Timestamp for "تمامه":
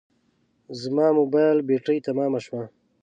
2.07-2.39